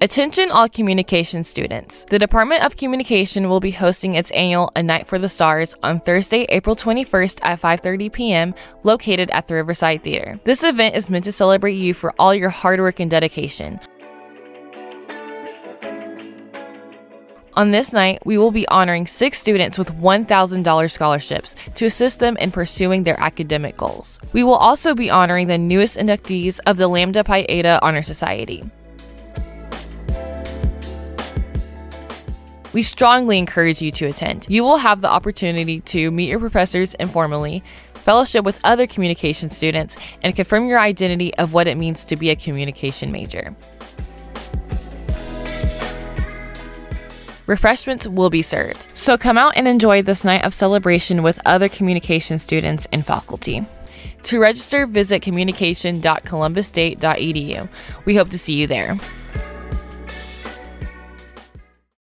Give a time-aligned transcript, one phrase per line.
[0.00, 2.04] Attention all communication students.
[2.04, 5.98] The Department of Communication will be hosting its annual A Night for the Stars on
[5.98, 8.54] Thursday, April 21st at 5:30 p.m.
[8.84, 10.38] located at the Riverside Theater.
[10.44, 13.80] This event is meant to celebrate you for all your hard work and dedication.
[17.54, 22.36] On this night, we will be honoring six students with $1,000 scholarships to assist them
[22.36, 24.20] in pursuing their academic goals.
[24.32, 28.62] We will also be honoring the newest inductees of the Lambda Pi Eta Honor Society.
[32.74, 34.46] We strongly encourage you to attend.
[34.48, 39.96] You will have the opportunity to meet your professors informally, fellowship with other communication students,
[40.22, 43.54] and confirm your identity of what it means to be a communication major.
[47.46, 51.70] Refreshments will be served, so come out and enjoy this night of celebration with other
[51.70, 53.64] communication students and faculty.
[54.24, 57.68] To register, visit communication.columbusState.edu.
[58.04, 58.98] We hope to see you there.